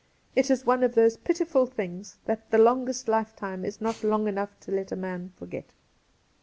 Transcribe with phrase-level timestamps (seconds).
[0.35, 4.59] It is one of those pitiful things that the longest lifetime is not long enough
[4.61, 5.65] to let a man forget.